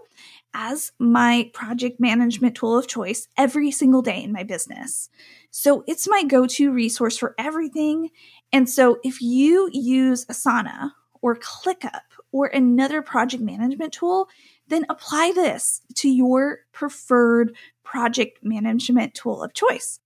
as 0.53 0.91
my 0.99 1.49
project 1.53 1.99
management 1.99 2.55
tool 2.55 2.77
of 2.77 2.87
choice 2.87 3.27
every 3.37 3.71
single 3.71 4.01
day 4.01 4.23
in 4.23 4.31
my 4.31 4.43
business. 4.43 5.09
So 5.49 5.83
it's 5.87 6.07
my 6.07 6.23
go 6.23 6.45
to 6.45 6.71
resource 6.71 7.17
for 7.17 7.33
everything. 7.37 8.11
And 8.53 8.69
so 8.69 8.97
if 9.03 9.21
you 9.21 9.69
use 9.73 10.25
Asana 10.27 10.91
or 11.21 11.35
ClickUp 11.35 12.01
or 12.31 12.47
another 12.47 13.01
project 13.01 13.41
management 13.41 13.93
tool, 13.93 14.29
then 14.67 14.85
apply 14.89 15.31
this 15.33 15.81
to 15.95 16.09
your 16.09 16.59
preferred 16.71 17.55
project 17.83 18.39
management 18.43 19.15
tool 19.15 19.41
of 19.43 19.53
choice. 19.53 19.99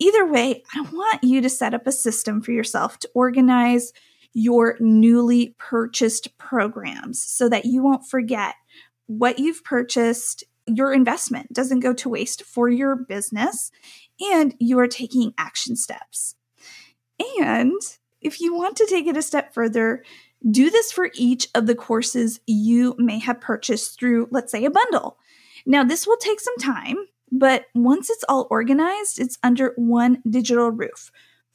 Either 0.00 0.26
way, 0.26 0.62
I 0.74 0.80
want 0.80 1.22
you 1.22 1.40
to 1.40 1.48
set 1.48 1.74
up 1.74 1.86
a 1.86 1.92
system 1.92 2.40
for 2.40 2.52
yourself 2.52 2.98
to 3.00 3.10
organize 3.14 3.92
your 4.32 4.76
newly 4.80 5.54
purchased 5.58 6.36
programs 6.38 7.20
so 7.20 7.48
that 7.48 7.64
you 7.64 7.82
won't 7.82 8.06
forget 8.06 8.54
what 9.06 9.38
you've 9.38 9.64
purchased. 9.64 10.44
Your 10.66 10.92
investment 10.92 11.52
doesn't 11.52 11.80
go 11.80 11.92
to 11.94 12.08
waste 12.08 12.44
for 12.44 12.68
your 12.68 12.94
business, 12.94 13.72
and 14.20 14.54
you 14.60 14.78
are 14.78 14.86
taking 14.86 15.34
action 15.36 15.74
steps. 15.74 16.36
And 17.42 17.80
if 18.20 18.40
you 18.40 18.54
want 18.54 18.76
to 18.76 18.86
take 18.86 19.06
it 19.06 19.16
a 19.16 19.22
step 19.22 19.52
further, 19.52 20.04
do 20.48 20.70
this 20.70 20.92
for 20.92 21.10
each 21.14 21.48
of 21.54 21.66
the 21.66 21.74
courses 21.74 22.40
you 22.46 22.94
may 22.98 23.18
have 23.18 23.40
purchased 23.40 23.98
through, 23.98 24.28
let's 24.30 24.52
say, 24.52 24.64
a 24.64 24.70
bundle. 24.70 25.18
Now, 25.66 25.84
this 25.84 26.06
will 26.06 26.16
take 26.16 26.40
some 26.40 26.56
time, 26.58 26.96
but 27.30 27.66
once 27.74 28.10
it's 28.10 28.24
all 28.28 28.46
organized, 28.50 29.18
it's 29.18 29.38
under 29.42 29.72
one 29.76 30.22
digital 30.28 30.70
roof. 30.70 31.10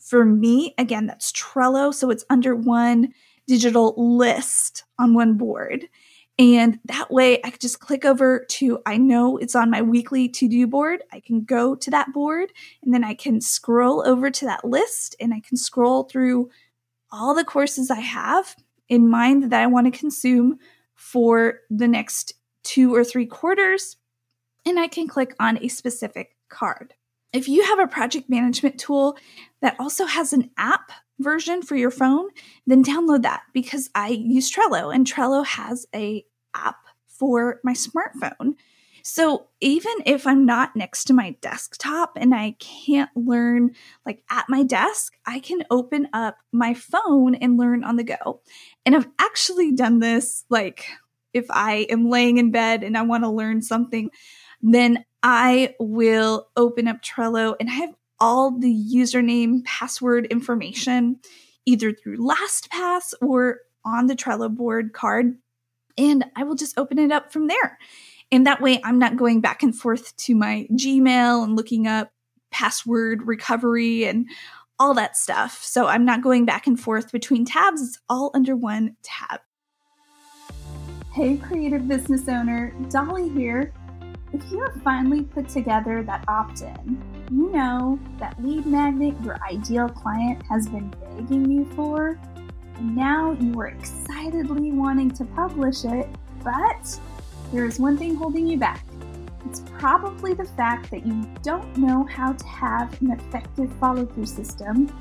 For 0.06 0.24
me, 0.24 0.76
again, 0.78 1.08
that's 1.08 1.32
Trello. 1.32 1.92
So 1.92 2.12
it's 2.12 2.26
under 2.30 2.56
one 2.56 3.12
digital 3.48 3.96
list 3.98 4.84
on 5.00 5.16
one 5.16 5.36
board. 5.36 5.90
And 6.38 6.80
that 6.86 7.10
way 7.10 7.40
I 7.44 7.50
could 7.50 7.62
just 7.62 7.80
click 7.80 8.06
over 8.06 8.46
to, 8.50 8.80
I 8.86 8.98
know 8.98 9.38
it's 9.38 9.56
on 9.56 9.72
my 9.72 9.82
weekly 9.82 10.30
to 10.30 10.48
do 10.48 10.68
board. 10.68 11.02
I 11.12 11.22
can 11.22 11.44
go 11.44 11.76
to 11.76 11.90
that 11.90 12.14
board 12.14 12.52
and 12.84 12.94
then 12.94 13.04
I 13.04 13.16
can 13.16 13.42
scroll 13.42 14.06
over 14.06 14.30
to 14.30 14.46
that 14.46 14.64
list 14.64 15.16
and 15.20 15.34
I 15.34 15.40
can 15.40 15.58
scroll 15.58 16.04
through 16.04 16.52
all 17.12 17.34
the 17.34 17.44
courses 17.44 17.90
I 17.90 18.02
have 18.02 18.56
in 18.88 19.10
mind 19.10 19.52
that 19.52 19.60
I 19.60 19.66
want 19.66 19.92
to 19.92 19.98
consume 19.98 20.60
for 20.94 21.62
the 21.72 21.88
next 21.88 22.34
two 22.62 22.94
or 22.94 23.04
three 23.04 23.26
quarters. 23.26 23.98
And 24.68 24.80
I 24.80 24.88
can 24.88 25.08
click 25.08 25.36
on 25.40 25.58
a 25.64 25.68
specific 25.68 26.36
card. 26.50 26.94
If 27.36 27.50
you 27.50 27.65
have 27.65 27.80
a 27.80 27.88
project 27.88 28.30
management 28.30 28.80
tool 28.80 29.18
that 29.62 29.75
also 29.77 30.06
has 30.06 30.32
an 30.32 30.51
app 30.58 30.92
version 31.20 31.62
for 31.62 31.75
your 31.75 31.92
phone, 31.92 32.30
then 32.65 32.82
download 32.82 33.24
that 33.24 33.42
because 33.54 33.89
I 33.94 34.08
use 34.08 34.50
Trello 34.50 34.94
and 34.94 35.06
Trello 35.06 35.46
has 35.46 35.86
a 35.94 36.24
app 36.54 36.77
for 37.08 37.60
my 37.62 37.74
smartphone. 37.74 38.54
So 39.04 39.48
even 39.60 39.94
if 40.06 40.25
I'm 40.25 40.46
not 40.46 40.77
next 40.77 41.06
to 41.06 41.13
my 41.13 41.36
desktop 41.42 42.13
and 42.15 42.34
I 42.34 42.56
can't 42.60 43.12
learn 43.15 43.75
like 44.06 44.24
at 44.30 44.46
my 44.48 44.63
desk, 44.63 45.13
I 45.25 45.39
can 45.39 45.63
open 45.70 46.08
up 46.13 46.38
my 46.54 46.74
phone 46.74 47.36
and 47.36 47.58
learn 47.58 47.84
on 47.84 47.98
the 47.98 48.06
go. 48.06 48.42
And 48.86 48.96
I've 48.96 49.10
actually 49.20 49.74
done 49.74 50.00
this 50.00 50.46
like 50.50 50.86
if 51.34 51.46
I 51.50 51.86
am 51.89 52.10
laying 52.10 52.38
in 52.38 52.51
bed 52.51 52.82
and 52.82 52.98
I 52.98 53.01
want 53.01 53.25
to 53.25 53.30
learn 53.30 53.62
something, 53.62 54.10
then 54.62 55.04
I 55.27 55.74
will 55.79 56.50
open 56.55 56.88
up 56.88 57.01
Trello 57.01 57.55
and 57.60 57.67
I 57.67 57.74
have 57.74 57.96
all 58.20 58.51
the 58.51 58.72
username, 58.72 59.65
password 59.65 60.27
information 60.27 61.20
either 61.65 61.91
through 61.91 62.20
LastPass 62.20 63.15
or 63.24 63.62
on 63.84 64.05
the 64.05 64.15
Trello 64.15 64.53
board 64.53 64.94
card. 64.94 65.36
And 65.98 66.25
I 66.36 66.44
will 66.44 66.53
just 66.53 66.77
open 66.77 67.00
it 67.00 67.12
up 67.12 67.34
from 67.34 67.48
there. 67.48 67.79
And 68.32 68.46
that 68.46 68.62
way 68.62 68.79
I'm 68.84 69.00
not 69.00 69.17
going 69.17 69.41
back 69.41 69.63
and 69.63 69.75
forth 69.75 70.15
to 70.17 70.36
my 70.36 70.67
Gmail 70.72 71.44
and 71.44 71.55
looking 71.55 71.88
up 71.88 72.12
password 72.51 73.24
recovery 73.25 74.05
and 74.05 74.29
all 74.77 74.94
that 74.94 75.17
stuff. 75.17 75.63
So 75.63 75.88
I'm 75.88 76.05
not 76.05 76.22
going 76.22 76.46
back 76.46 76.67
and 76.67 76.79
forth 76.79 77.12
between 77.12 77.46
tabs, 77.46 77.82
it's 77.82 78.00
all 78.10 78.29
under 78.36 78.55
one 78.55 78.96
tab. 79.01 79.39
Hey, 81.13 81.38
creative 81.38 81.88
business 81.88 82.29
owner, 82.29 82.75
Dolly 82.89 83.29
here. 83.29 83.74
If 84.36 84.51
you 84.51 84.60
have 84.63 84.82
finally 84.84 85.22
put 85.22 85.48
together 85.48 86.04
that 86.04 86.25
opt 86.27 86.62
in, 86.62 87.01
you 87.32 87.50
know 87.54 87.98
that 88.20 88.36
lead 88.44 88.65
magnet 88.65 89.15
your 89.24 89.42
ideal 89.42 89.88
client 89.88 90.44
has 90.50 90.68
been 90.68 90.89
begging 90.89 91.50
you 91.50 91.63
for, 91.74 92.20
and 92.75 92.94
now 92.98 93.32
you 93.32 93.58
are 93.62 93.68
excitedly 93.68 94.74
wanting 94.74 95.10
to 95.12 95.24
publish 95.24 95.86
it, 95.86 96.10
but 96.44 97.00
there 97.54 97.65
is 97.65 97.80
one 97.80 97.98
thing 97.98 98.13
holding 98.13 98.46
you 98.46 98.58
back. 98.58 98.86
It's 99.46 99.62
probably 99.80 100.34
the 100.34 100.44
fact 100.44 100.92
that 100.92 101.08
you 101.08 101.25
don't 101.42 101.77
know 101.77 102.04
how 102.04 102.34
to 102.34 102.46
have 102.46 103.01
an 103.01 103.12
effective 103.12 103.72
follow 103.80 104.06
through 104.06 104.25
system 104.25 104.94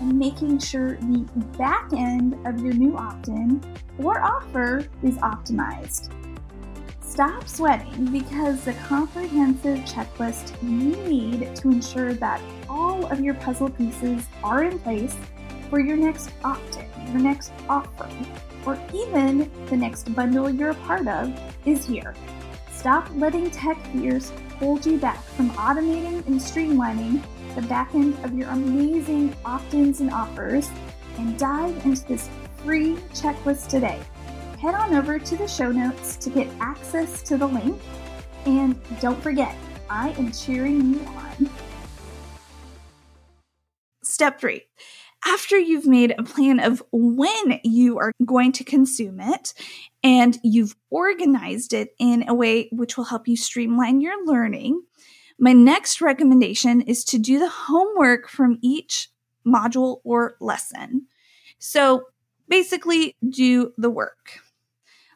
and 0.00 0.18
making 0.18 0.58
sure 0.58 0.96
the 0.96 1.26
back 1.56 1.94
end 1.94 2.36
of 2.44 2.60
your 2.60 2.74
new 2.74 2.94
opt 2.98 3.28
in 3.28 3.58
or 3.98 4.20
offer 4.20 4.86
is 5.02 5.16
optimized. 5.16 6.10
Stop 7.12 7.46
sweating 7.46 8.06
because 8.10 8.64
the 8.64 8.72
comprehensive 8.88 9.80
checklist 9.80 10.56
you 10.62 10.96
need 11.06 11.54
to 11.56 11.68
ensure 11.68 12.14
that 12.14 12.40
all 12.70 13.04
of 13.12 13.20
your 13.20 13.34
puzzle 13.34 13.68
pieces 13.68 14.26
are 14.42 14.64
in 14.64 14.78
place 14.78 15.14
for 15.68 15.78
your 15.78 15.98
next 15.98 16.30
opt 16.42 16.78
in, 16.78 17.12
your 17.12 17.20
next 17.20 17.52
offer, 17.68 18.08
or 18.64 18.80
even 18.94 19.50
the 19.66 19.76
next 19.76 20.14
bundle 20.14 20.48
you're 20.48 20.70
a 20.70 20.74
part 20.86 21.06
of 21.06 21.38
is 21.66 21.84
here. 21.84 22.14
Stop 22.70 23.06
letting 23.16 23.50
tech 23.50 23.76
fears 23.88 24.32
hold 24.58 24.86
you 24.86 24.96
back 24.96 25.22
from 25.22 25.50
automating 25.50 26.26
and 26.26 26.40
streamlining 26.40 27.22
the 27.54 27.62
back 27.68 27.94
end 27.94 28.16
of 28.24 28.32
your 28.32 28.48
amazing 28.48 29.36
opt 29.44 29.74
ins 29.74 30.00
and 30.00 30.10
offers 30.10 30.70
and 31.18 31.38
dive 31.38 31.76
into 31.84 32.06
this 32.06 32.30
free 32.64 32.94
checklist 33.12 33.68
today. 33.68 34.00
Head 34.62 34.76
on 34.76 34.94
over 34.94 35.18
to 35.18 35.36
the 35.36 35.48
show 35.48 35.72
notes 35.72 36.14
to 36.18 36.30
get 36.30 36.46
access 36.60 37.20
to 37.24 37.36
the 37.36 37.48
link. 37.48 37.82
And 38.46 38.80
don't 39.00 39.20
forget, 39.20 39.56
I 39.90 40.10
am 40.10 40.30
cheering 40.30 40.94
you 40.94 41.00
on. 41.00 41.50
Step 44.04 44.38
three 44.38 44.62
after 45.26 45.58
you've 45.58 45.88
made 45.88 46.14
a 46.16 46.22
plan 46.22 46.60
of 46.60 46.80
when 46.92 47.58
you 47.64 47.98
are 47.98 48.12
going 48.24 48.52
to 48.52 48.62
consume 48.62 49.18
it 49.18 49.52
and 50.04 50.38
you've 50.44 50.76
organized 50.90 51.72
it 51.72 51.96
in 51.98 52.28
a 52.28 52.34
way 52.34 52.68
which 52.70 52.96
will 52.96 53.06
help 53.06 53.26
you 53.26 53.36
streamline 53.36 54.00
your 54.00 54.24
learning, 54.26 54.80
my 55.40 55.52
next 55.52 56.00
recommendation 56.00 56.82
is 56.82 57.04
to 57.06 57.18
do 57.18 57.40
the 57.40 57.48
homework 57.48 58.28
from 58.28 58.60
each 58.62 59.08
module 59.44 60.00
or 60.04 60.36
lesson. 60.40 61.08
So 61.58 62.04
basically, 62.48 63.16
do 63.28 63.72
the 63.76 63.90
work. 63.90 64.38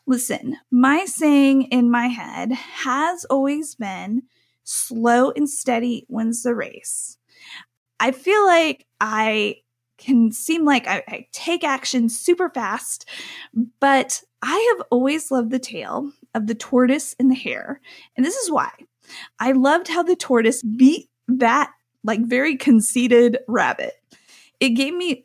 Listen, 0.06 0.56
my 0.70 1.04
saying 1.04 1.62
in 1.64 1.90
my 1.90 2.06
head 2.06 2.52
has 2.52 3.24
always 3.24 3.74
been 3.74 4.22
slow 4.62 5.32
and 5.32 5.48
steady 5.48 6.06
wins 6.08 6.42
the 6.42 6.54
race. 6.54 7.18
I 7.98 8.12
feel 8.12 8.46
like 8.46 8.86
I 9.00 9.56
can 9.98 10.30
seem 10.30 10.64
like 10.64 10.86
I, 10.86 11.02
I 11.08 11.26
take 11.32 11.64
action 11.64 12.08
super 12.08 12.50
fast, 12.50 13.08
but 13.80 14.22
I 14.42 14.76
have 14.76 14.86
always 14.90 15.30
loved 15.30 15.50
the 15.50 15.58
tale 15.58 16.12
of 16.34 16.46
the 16.46 16.54
tortoise 16.54 17.16
and 17.18 17.30
the 17.30 17.34
hare. 17.34 17.80
And 18.16 18.24
this 18.24 18.36
is 18.36 18.50
why. 18.50 18.70
I 19.40 19.52
loved 19.52 19.88
how 19.88 20.02
the 20.02 20.16
tortoise 20.16 20.62
beat 20.62 21.08
that 21.28 21.72
like 22.04 22.20
very 22.20 22.56
conceited 22.56 23.38
rabbit. 23.48 23.94
It 24.60 24.70
gave 24.70 24.94
me 24.94 25.22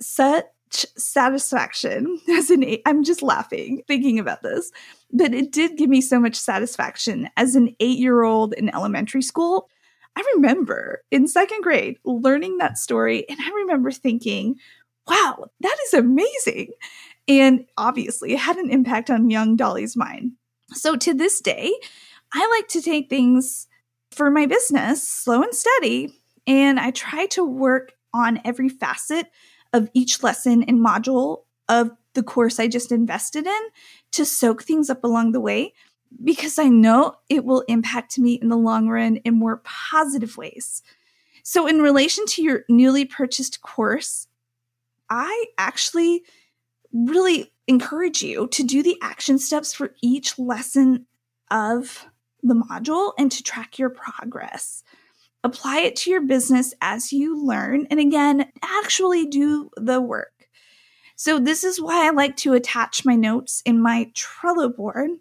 satisfaction 0.98 2.20
as 2.30 2.50
an 2.50 2.64
eight. 2.64 2.82
I'm 2.86 3.04
just 3.04 3.22
laughing 3.22 3.84
thinking 3.88 4.20
about 4.20 4.42
this, 4.42 4.72
but 5.12 5.34
it 5.34 5.52
did 5.52 5.78
give 5.78 5.90
me 5.90 6.02
so 6.02 6.20
much 6.20 6.36
satisfaction 6.36 7.30
as 7.38 7.56
an 7.56 7.76
eight 7.80 8.00
year 8.00 8.24
old 8.24 8.54
in 8.54 8.74
elementary 8.74 9.22
school. 9.22 9.70
I 10.16 10.24
remember 10.36 11.04
in 11.10 11.28
second 11.28 11.62
grade 11.62 11.98
learning 12.04 12.58
that 12.58 12.78
story, 12.78 13.28
and 13.30 13.40
I 13.42 13.50
remember 13.50 13.92
thinking, 13.92 14.56
wow, 15.08 15.46
that 15.62 15.78
is 15.86 15.94
amazing. 15.94 16.72
And 17.28 17.66
obviously, 17.78 18.34
it 18.34 18.40
had 18.40 18.58
an 18.58 18.70
impact 18.70 19.10
on 19.10 19.30
young 19.30 19.56
Dolly's 19.56 19.96
mind. 19.96 20.34
So 20.74 20.96
to 20.98 21.14
this 21.14 21.40
day, 21.40 21.72
I 22.34 22.58
like 22.58 22.68
to 22.70 22.82
take 22.82 23.10
things 23.10 23.68
for 24.12 24.30
my 24.30 24.46
business 24.46 25.08
slow 25.08 25.42
and 25.42 25.54
steady, 25.54 26.14
and 26.46 26.80
I 26.80 26.92
try 26.92 27.28
to 27.28 27.44
work 27.44 27.94
on 28.14 28.42
every 28.44 28.68
facet 28.70 29.28
of 29.74 29.90
each 29.94 30.24
lesson 30.24 30.64
and 30.64 30.80
module 30.80 31.44
of 31.70 31.92
the 32.14 32.24
course 32.24 32.60
I 32.60 32.68
just 32.68 32.92
invested 32.92 33.48
in 33.48 33.62
to 34.12 34.26
soak 34.26 34.64
things 34.64 34.90
up 34.90 35.04
along 35.04 35.32
the 35.32 35.40
way 35.40 35.74
because 36.24 36.60
I 36.60 36.68
know 36.68 37.16
it 37.30 37.46
will 37.46 37.62
impact 37.68 38.20
me 38.20 38.34
in 38.34 38.50
the 38.50 38.58
long 38.58 38.90
run 38.90 39.18
in 39.18 39.36
more 39.36 39.62
positive 39.64 40.38
ways. 40.38 40.82
So, 41.44 41.68
in 41.68 41.82
relation 41.82 42.26
to 42.28 42.44
your 42.44 42.66
newly 42.70 43.06
purchased 43.06 43.62
course, 43.62 44.28
I 45.10 45.46
actually 45.58 46.24
really 46.94 47.52
encourage 47.68 48.22
you 48.22 48.48
to 48.50 48.64
do 48.64 48.84
the 48.84 48.98
action 49.02 49.40
steps 49.40 49.74
for 49.74 49.96
each 50.02 50.38
lesson 50.38 51.06
of 51.50 52.06
the 52.44 52.54
module 52.54 53.14
and 53.18 53.32
to 53.32 53.44
track 53.44 53.80
your 53.80 53.90
progress. 53.90 54.84
Apply 55.44 55.80
it 55.80 55.96
to 55.98 56.12
your 56.12 56.22
business 56.22 56.74
as 56.82 57.12
you 57.12 57.44
learn. 57.44 57.88
And 57.90 58.00
again, 58.00 58.52
actually 58.64 59.26
do 59.26 59.70
the 59.76 60.00
work. 60.00 60.32
So, 61.16 61.40
this 61.40 61.64
is 61.64 61.82
why 61.82 62.08
I 62.08 62.12
like 62.12 62.36
to 62.38 62.54
attach 62.54 63.06
my 63.06 63.16
notes 63.16 63.62
in 63.66 63.82
my 63.82 64.12
Trello 64.16 64.76
board 64.76 65.12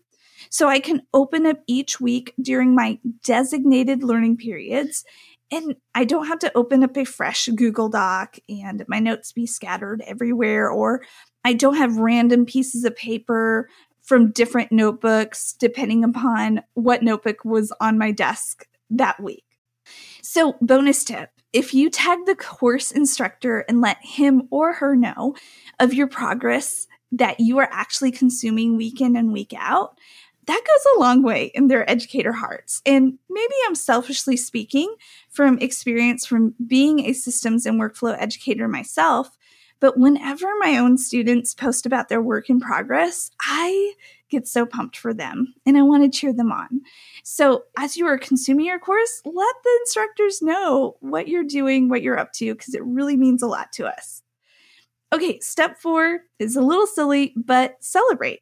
so 0.48 0.68
I 0.68 0.80
can 0.80 1.02
open 1.12 1.44
up 1.44 1.58
each 1.66 2.00
week 2.00 2.32
during 2.40 2.74
my 2.74 2.98
designated 3.22 4.02
learning 4.02 4.38
periods. 4.38 5.04
And 5.50 5.76
I 5.94 6.04
don't 6.04 6.28
have 6.28 6.38
to 6.40 6.56
open 6.56 6.84
up 6.84 6.96
a 6.96 7.04
fresh 7.04 7.48
Google 7.48 7.88
Doc 7.88 8.38
and 8.48 8.84
my 8.88 9.00
notes 9.00 9.32
be 9.32 9.46
scattered 9.46 10.02
everywhere, 10.06 10.70
or 10.70 11.02
I 11.44 11.52
don't 11.52 11.76
have 11.76 11.96
random 11.96 12.46
pieces 12.46 12.84
of 12.84 12.96
paper 12.96 13.68
from 14.02 14.32
different 14.32 14.72
notebooks 14.72 15.52
depending 15.52 16.04
upon 16.04 16.62
what 16.74 17.02
notebook 17.02 17.44
was 17.44 17.72
on 17.80 17.98
my 17.98 18.10
desk 18.10 18.66
that 18.90 19.20
week. 19.20 19.44
So, 20.22 20.56
bonus 20.60 21.04
tip 21.04 21.30
if 21.52 21.74
you 21.74 21.90
tag 21.90 22.26
the 22.26 22.36
course 22.36 22.92
instructor 22.92 23.60
and 23.68 23.80
let 23.80 23.98
him 24.02 24.42
or 24.50 24.74
her 24.74 24.94
know 24.94 25.34
of 25.80 25.92
your 25.92 26.06
progress 26.06 26.86
that 27.12 27.40
you 27.40 27.58
are 27.58 27.68
actually 27.72 28.12
consuming 28.12 28.76
week 28.76 29.00
in 29.00 29.16
and 29.16 29.32
week 29.32 29.52
out, 29.56 29.98
that 30.46 30.60
goes 30.66 30.94
a 30.96 31.00
long 31.00 31.22
way 31.22 31.50
in 31.54 31.68
their 31.68 31.88
educator 31.90 32.32
hearts. 32.32 32.82
And 32.86 33.18
maybe 33.28 33.54
I'm 33.66 33.74
selfishly 33.74 34.36
speaking 34.36 34.94
from 35.28 35.58
experience 35.58 36.24
from 36.24 36.54
being 36.66 37.00
a 37.00 37.12
systems 37.12 37.66
and 37.66 37.80
workflow 37.80 38.16
educator 38.18 38.68
myself. 38.68 39.36
But 39.80 39.98
whenever 39.98 40.46
my 40.58 40.76
own 40.76 40.98
students 40.98 41.54
post 41.54 41.86
about 41.86 42.08
their 42.08 42.20
work 42.20 42.50
in 42.50 42.60
progress, 42.60 43.30
I 43.40 43.94
get 44.28 44.46
so 44.46 44.64
pumped 44.64 44.96
for 44.96 45.12
them 45.12 45.54
and 45.66 45.76
I 45.76 45.82
want 45.82 46.04
to 46.04 46.18
cheer 46.18 46.32
them 46.32 46.52
on. 46.52 46.82
So, 47.24 47.64
as 47.78 47.96
you 47.96 48.06
are 48.06 48.18
consuming 48.18 48.66
your 48.66 48.78
course, 48.78 49.22
let 49.24 49.54
the 49.64 49.78
instructors 49.82 50.42
know 50.42 50.96
what 51.00 51.28
you're 51.28 51.44
doing, 51.44 51.88
what 51.88 52.02
you're 52.02 52.18
up 52.18 52.32
to, 52.34 52.54
because 52.54 52.74
it 52.74 52.84
really 52.84 53.16
means 53.16 53.42
a 53.42 53.48
lot 53.48 53.72
to 53.72 53.86
us. 53.86 54.22
Okay, 55.12 55.40
step 55.40 55.78
four 55.80 56.20
is 56.38 56.54
a 56.54 56.62
little 56.62 56.86
silly, 56.86 57.34
but 57.36 57.76
celebrate. 57.80 58.40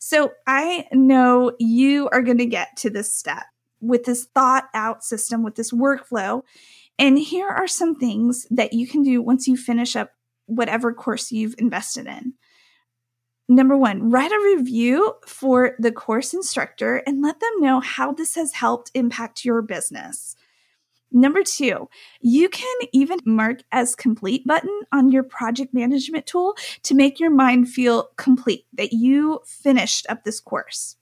So, 0.00 0.32
I 0.46 0.86
know 0.92 1.52
you 1.58 2.08
are 2.12 2.22
going 2.22 2.38
to 2.38 2.46
get 2.46 2.76
to 2.78 2.90
this 2.90 3.14
step 3.14 3.44
with 3.80 4.04
this 4.04 4.26
thought 4.34 4.68
out 4.74 5.02
system, 5.04 5.42
with 5.42 5.54
this 5.54 5.72
workflow. 5.72 6.42
And 6.98 7.18
here 7.18 7.48
are 7.48 7.66
some 7.66 7.94
things 7.94 8.46
that 8.50 8.74
you 8.74 8.86
can 8.86 9.02
do 9.02 9.22
once 9.22 9.48
you 9.48 9.56
finish 9.56 9.96
up 9.96 10.10
whatever 10.50 10.92
course 10.92 11.32
you've 11.32 11.54
invested 11.58 12.06
in. 12.06 12.34
Number 13.48 13.76
one, 13.76 14.10
write 14.10 14.30
a 14.30 14.56
review 14.56 15.14
for 15.26 15.74
the 15.80 15.90
course 15.90 16.32
instructor 16.34 17.02
and 17.06 17.20
let 17.20 17.40
them 17.40 17.60
know 17.60 17.80
how 17.80 18.12
this 18.12 18.36
has 18.36 18.52
helped 18.52 18.92
impact 18.94 19.44
your 19.44 19.60
business. 19.60 20.36
Number 21.12 21.42
two, 21.42 21.88
you 22.20 22.48
can 22.48 22.78
even 22.92 23.18
mark 23.24 23.62
as 23.72 23.96
complete 23.96 24.46
button 24.46 24.82
on 24.92 25.10
your 25.10 25.24
project 25.24 25.74
management 25.74 26.26
tool 26.26 26.54
to 26.84 26.94
make 26.94 27.18
your 27.18 27.30
mind 27.30 27.68
feel 27.68 28.10
complete 28.16 28.66
that 28.74 28.92
you 28.92 29.40
finished 29.44 30.06
up 30.08 30.22
this 30.22 30.38
course. 30.38 30.96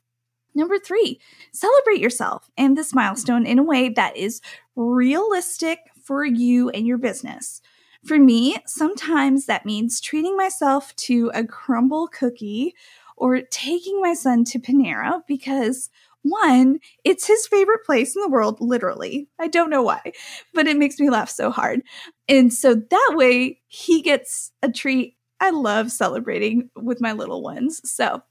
Number 0.54 0.78
three, 0.78 1.20
celebrate 1.52 2.00
yourself 2.00 2.50
and 2.56 2.76
this 2.76 2.94
milestone 2.94 3.44
in 3.44 3.58
a 3.58 3.62
way 3.62 3.90
that 3.90 4.16
is 4.16 4.40
realistic 4.74 5.80
for 6.02 6.24
you 6.24 6.70
and 6.70 6.86
your 6.86 6.98
business. 6.98 7.60
For 8.04 8.18
me, 8.18 8.56
sometimes 8.66 9.46
that 9.46 9.66
means 9.66 10.00
treating 10.00 10.36
myself 10.36 10.94
to 10.96 11.30
a 11.34 11.42
Crumbl 11.42 12.10
cookie 12.10 12.74
or 13.16 13.40
taking 13.42 14.00
my 14.00 14.14
son 14.14 14.44
to 14.44 14.58
Panera 14.58 15.22
because 15.26 15.90
one, 16.22 16.80
it's 17.04 17.26
his 17.26 17.46
favorite 17.46 17.84
place 17.84 18.14
in 18.14 18.22
the 18.22 18.28
world, 18.28 18.60
literally. 18.60 19.28
I 19.38 19.48
don't 19.48 19.70
know 19.70 19.82
why, 19.82 20.12
but 20.52 20.66
it 20.66 20.76
makes 20.76 20.98
me 20.98 21.10
laugh 21.10 21.28
so 21.28 21.50
hard. 21.50 21.82
And 22.28 22.52
so 22.52 22.74
that 22.74 23.12
way 23.14 23.60
he 23.68 24.02
gets 24.02 24.52
a 24.62 24.70
treat. 24.70 25.16
I 25.40 25.50
love 25.50 25.92
celebrating 25.92 26.70
with 26.76 27.00
my 27.00 27.12
little 27.12 27.42
ones. 27.42 27.80
So, 27.88 28.22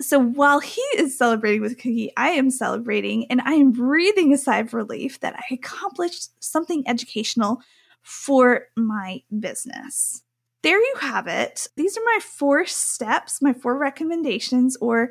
so 0.00 0.18
while 0.18 0.60
he 0.60 0.82
is 0.96 1.16
celebrating 1.16 1.62
with 1.62 1.76
Cookie, 1.76 2.12
I 2.16 2.30
am 2.30 2.50
celebrating 2.50 3.30
and 3.30 3.40
I 3.42 3.52
am 3.52 3.72
breathing 3.72 4.32
a 4.32 4.38
sigh 4.38 4.58
of 4.58 4.74
relief 4.74 5.20
that 5.20 5.36
I 5.36 5.54
accomplished 5.54 6.30
something 6.42 6.82
educational 6.86 7.60
for 8.06 8.68
my 8.76 9.20
business. 9.40 10.22
There 10.62 10.78
you 10.78 10.94
have 11.00 11.26
it. 11.26 11.66
These 11.76 11.98
are 11.98 12.04
my 12.04 12.20
four 12.22 12.64
steps, 12.64 13.42
my 13.42 13.52
four 13.52 13.76
recommendations, 13.76 14.76
or 14.76 15.10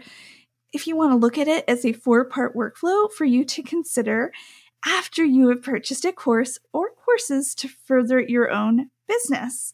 if 0.72 0.88
you 0.88 0.96
want 0.96 1.12
to 1.12 1.18
look 1.18 1.38
at 1.38 1.50
it 1.50 1.66
as 1.68 1.84
a 1.84 1.92
four 1.92 2.24
part 2.24 2.56
workflow 2.56 3.12
for 3.12 3.26
you 3.26 3.44
to 3.44 3.62
consider 3.64 4.32
after 4.86 5.26
you 5.26 5.50
have 5.50 5.62
purchased 5.62 6.06
a 6.06 6.14
course 6.14 6.58
or 6.72 6.92
courses 7.04 7.54
to 7.56 7.68
further 7.68 8.22
your 8.22 8.50
own 8.50 8.90
business. 9.10 9.74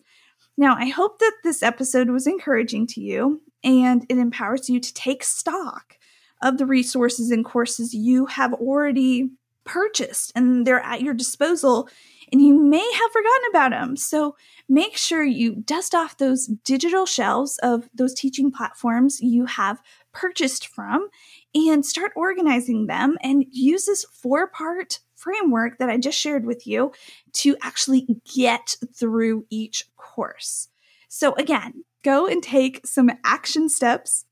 Now, 0.57 0.75
I 0.75 0.87
hope 0.87 1.19
that 1.19 1.37
this 1.43 1.61
episode 1.61 2.09
was 2.09 2.25
encouraging 2.25 2.87
to 2.87 3.01
you 3.01 3.43
and 3.63 4.03
it 4.09 4.17
empowers 4.17 4.67
you 4.67 4.79
to 4.79 4.93
take 4.95 5.23
stock 5.23 5.97
of 6.41 6.57
the 6.57 6.65
resources 6.65 7.29
and 7.29 7.45
courses 7.45 7.93
you 7.93 8.25
have 8.25 8.53
already 8.55 9.29
purchased 9.63 10.31
and 10.35 10.65
they're 10.65 10.81
at 10.81 11.01
your 11.01 11.13
disposal 11.13 11.87
and 12.31 12.41
you 12.41 12.57
may 12.57 12.91
have 12.93 13.11
forgotten 13.11 13.49
about 13.49 13.71
them. 13.71 13.97
So 13.97 14.35
make 14.69 14.95
sure 14.95 15.23
you 15.23 15.55
dust 15.55 15.93
off 15.93 16.17
those 16.17 16.47
digital 16.47 17.05
shelves 17.05 17.57
of 17.61 17.89
those 17.93 18.13
teaching 18.13 18.51
platforms 18.51 19.21
you 19.21 19.45
have 19.45 19.81
purchased 20.13 20.67
from 20.67 21.09
and 21.53 21.85
start 21.85 22.11
organizing 22.15 22.87
them 22.87 23.17
and 23.21 23.45
use 23.51 23.85
this 23.85 24.05
four 24.05 24.47
part 24.47 24.99
framework 25.15 25.77
that 25.77 25.89
I 25.89 25.97
just 25.97 26.17
shared 26.17 26.45
with 26.45 26.65
you 26.65 26.91
to 27.33 27.55
actually 27.61 28.07
get 28.33 28.75
through 28.93 29.45
each 29.49 29.85
course. 29.95 30.69
So, 31.09 31.33
again, 31.35 31.83
go 32.03 32.25
and 32.25 32.41
take 32.41 32.85
some 32.87 33.11
action 33.23 33.69
steps 33.69 34.25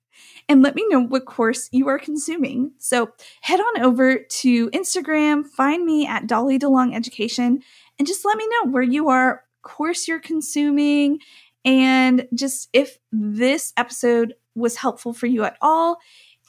and 0.47 0.63
let 0.63 0.75
me 0.75 0.85
know 0.89 1.01
what 1.01 1.25
course 1.25 1.69
you 1.71 1.87
are 1.87 1.99
consuming. 1.99 2.71
So 2.79 3.11
head 3.41 3.59
on 3.59 3.83
over 3.83 4.17
to 4.17 4.69
Instagram, 4.71 5.45
find 5.45 5.85
me 5.85 6.07
at 6.07 6.27
Dolly 6.27 6.57
DeLong 6.57 6.95
Education, 6.95 7.61
and 7.99 8.07
just 8.07 8.25
let 8.25 8.37
me 8.37 8.47
know 8.47 8.71
where 8.71 8.81
you 8.81 9.09
are, 9.09 9.43
course 9.61 10.07
you're 10.07 10.19
consuming, 10.19 11.19
and 11.65 12.27
just 12.33 12.69
if 12.73 12.97
this 13.11 13.73
episode 13.77 14.33
was 14.55 14.77
helpful 14.77 15.13
for 15.13 15.27
you 15.27 15.43
at 15.43 15.57
all. 15.61 15.97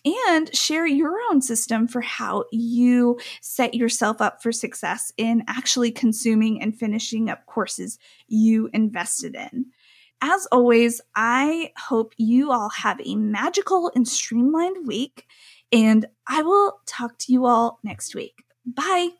And 0.02 0.56
share 0.56 0.86
your 0.86 1.18
own 1.30 1.42
system 1.42 1.86
for 1.86 2.00
how 2.00 2.44
you 2.50 3.20
set 3.42 3.74
yourself 3.74 4.22
up 4.22 4.42
for 4.42 4.50
success 4.50 5.12
in 5.18 5.44
actually 5.46 5.90
consuming 5.90 6.62
and 6.62 6.74
finishing 6.74 7.28
up 7.28 7.44
courses 7.44 7.98
you 8.26 8.70
invested 8.72 9.34
in. 9.34 9.66
As 10.22 10.48
always, 10.50 11.02
I 11.14 11.72
hope 11.76 12.14
you 12.16 12.50
all 12.50 12.70
have 12.70 12.98
a 13.04 13.14
magical 13.14 13.92
and 13.94 14.08
streamlined 14.08 14.86
week, 14.86 15.26
and 15.70 16.06
I 16.26 16.44
will 16.44 16.80
talk 16.86 17.18
to 17.18 17.32
you 17.34 17.44
all 17.44 17.78
next 17.84 18.14
week. 18.14 18.44
Bye. 18.64 19.19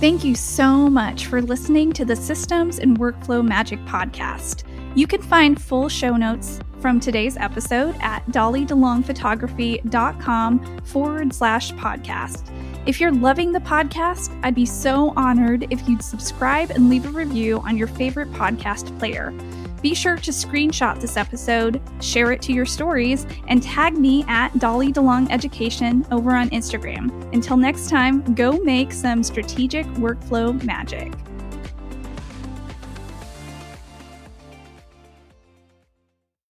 Thank 0.00 0.22
you 0.22 0.36
so 0.36 0.88
much 0.88 1.26
for 1.26 1.42
listening 1.42 1.92
to 1.94 2.04
the 2.04 2.14
Systems 2.14 2.78
and 2.78 3.00
Workflow 3.00 3.44
Magic 3.44 3.80
podcast. 3.80 4.62
You 4.94 5.08
can 5.08 5.20
find 5.20 5.60
full 5.60 5.88
show 5.88 6.16
notes 6.16 6.60
from 6.80 7.00
today's 7.00 7.36
episode 7.36 7.96
at 8.00 8.24
dollydelongphotography.com 8.28 10.78
forward 10.84 11.34
slash 11.34 11.72
podcast. 11.72 12.48
If 12.86 13.00
you're 13.00 13.10
loving 13.10 13.50
the 13.50 13.58
podcast, 13.58 14.38
I'd 14.44 14.54
be 14.54 14.66
so 14.66 15.12
honored 15.16 15.66
if 15.70 15.88
you'd 15.88 16.04
subscribe 16.04 16.70
and 16.70 16.88
leave 16.88 17.04
a 17.04 17.10
review 17.10 17.58
on 17.66 17.76
your 17.76 17.88
favorite 17.88 18.30
podcast 18.30 18.96
player. 19.00 19.34
Be 19.82 19.94
sure 19.94 20.16
to 20.16 20.30
screenshot 20.30 21.00
this 21.00 21.16
episode, 21.16 21.80
share 22.00 22.32
it 22.32 22.42
to 22.42 22.52
your 22.52 22.66
stories, 22.66 23.26
and 23.46 23.62
tag 23.62 23.96
me 23.96 24.24
at 24.28 24.56
Dolly 24.58 24.92
DeLong 24.92 25.30
Education 25.30 26.04
over 26.10 26.32
on 26.32 26.50
Instagram. 26.50 27.32
Until 27.32 27.56
next 27.56 27.88
time, 27.88 28.34
go 28.34 28.58
make 28.58 28.92
some 28.92 29.22
strategic 29.22 29.86
workflow 29.94 30.60
magic. 30.64 31.12